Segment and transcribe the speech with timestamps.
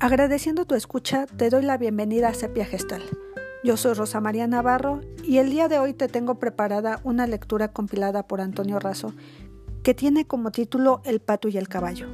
[0.00, 3.02] Agradeciendo tu escucha, te doy la bienvenida a Sepia Gestal.
[3.64, 7.72] Yo soy Rosa María Navarro y el día de hoy te tengo preparada una lectura
[7.72, 9.12] compilada por Antonio Razo
[9.82, 12.06] que tiene como título El pato y el caballo.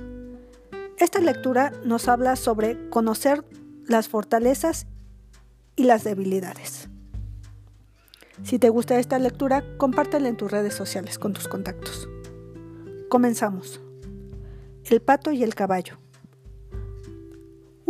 [0.96, 3.45] Esta lectura nos habla sobre conocer
[3.87, 4.87] las fortalezas
[5.77, 6.89] y las debilidades.
[8.45, 12.08] Si te gusta esta lectura, compártela en tus redes sociales con tus contactos.
[13.11, 13.82] Comenzamos.
[14.86, 15.99] El pato y el caballo.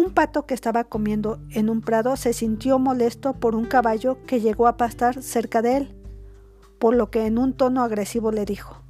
[0.04, 4.38] Un pato que estaba comiendo en un prado se sintió molesto por un caballo que
[4.38, 5.95] llegó a pastar cerca de él,
[6.78, 8.82] por lo que en un tono agresivo le dijo,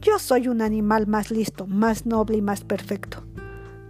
[0.00, 3.24] Yo soy un animal más listo, más noble y más perfecto.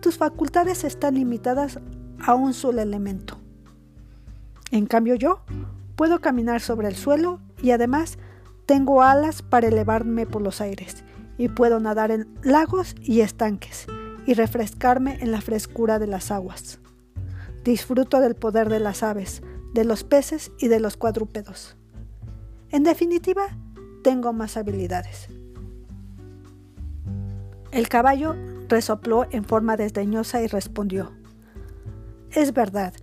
[0.00, 1.78] Tus facultades están limitadas
[2.18, 3.38] a un solo elemento.
[4.72, 5.42] En cambio yo
[5.94, 8.18] puedo caminar sobre el suelo y además
[8.66, 11.04] tengo alas para elevarme por los aires
[11.38, 13.86] y puedo nadar en lagos y estanques
[14.26, 16.80] y refrescarme en la frescura de las aguas.
[17.64, 21.76] Disfruto del poder de las aves, de los peces y de los cuadrúpedos.
[22.70, 23.56] En definitiva,
[24.02, 25.28] tengo más habilidades.
[27.70, 28.34] El caballo
[28.68, 31.12] resopló en forma desdeñosa y respondió,
[32.30, 32.94] Es verdad.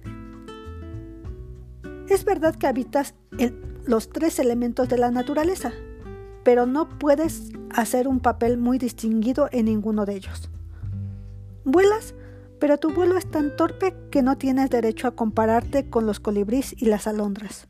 [2.09, 5.71] Es verdad que habitas en los tres elementos de la naturaleza,
[6.43, 10.52] pero no puedes hacer un papel muy distinguido en ninguno de ellos.
[11.65, 12.13] Vuelas,
[12.59, 16.75] pero tu vuelo es tan torpe que no tienes derecho a compararte con los colibríes
[16.77, 17.67] y las alondras.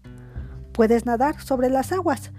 [0.71, 2.31] Puedes nadar sobre las aguas,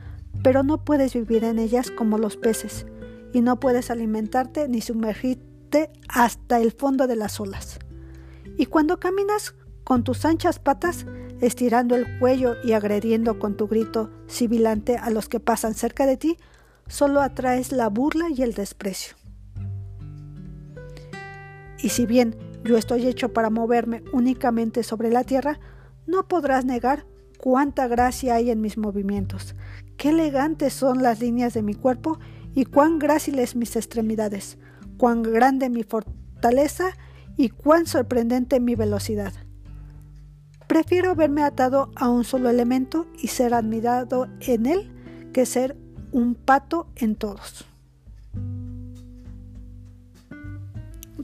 [0.43, 2.87] pero no puedes vivir en ellas como los peces,
[3.33, 7.79] y no puedes alimentarte ni sumergirte hasta el fondo de las olas.
[8.57, 11.07] Y cuando caminas con tus anchas patas,
[11.41, 16.17] estirando el cuello y agrediendo con tu grito sibilante a los que pasan cerca de
[16.17, 16.37] ti,
[16.89, 19.17] solo atraes la burla y el desprecio.
[21.85, 25.61] Y si bien yo estoy hecho para moverme únicamente sobre la tierra,
[26.07, 27.05] no podrás negar
[27.39, 29.55] cuánta gracia hay en mis movimientos,
[29.99, 32.19] qué elegantes son las líneas de mi cuerpo
[32.55, 34.57] y cuán gráciles mis extremidades,
[34.97, 36.87] cuán grande mi fortaleza
[37.37, 39.35] y cuán sorprendente mi velocidad.
[40.67, 44.91] Prefiero verme atado a un solo elemento y ser admirado en él
[45.35, 45.77] que ser
[46.13, 47.67] un pato en todos.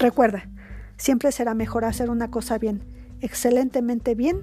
[0.00, 0.49] Recuerda,
[0.97, 2.83] siempre será mejor hacer una cosa bien,
[3.21, 4.43] excelentemente bien,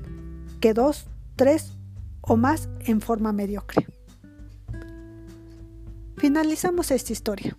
[0.61, 1.73] que dos, tres
[2.21, 3.87] o más en forma mediocre.
[6.15, 7.57] Finalizamos esta historia.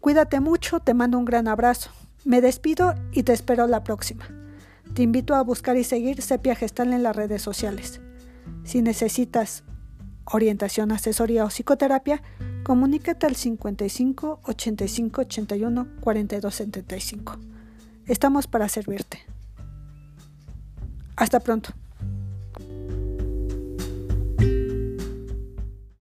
[0.00, 1.90] Cuídate mucho, te mando un gran abrazo.
[2.24, 4.26] Me despido y te espero la próxima.
[4.94, 8.00] Te invito a buscar y seguir Sepia Gestal en las redes sociales.
[8.64, 9.64] Si necesitas
[10.24, 12.22] orientación, asesoría o psicoterapia,
[12.68, 17.38] comunícate al 55 85 81 42 75.
[18.04, 19.24] Estamos para servirte.
[21.16, 21.70] Hasta pronto.